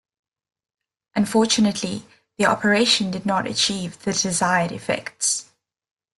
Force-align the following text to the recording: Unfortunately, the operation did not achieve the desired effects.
Unfortunately, 1.15 2.03
the 2.39 2.47
operation 2.47 3.11
did 3.11 3.23
not 3.23 3.45
achieve 3.45 3.99
the 3.99 4.13
desired 4.13 4.71
effects. 4.71 5.51